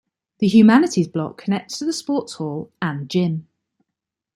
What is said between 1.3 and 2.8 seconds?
connects to the Sports Hall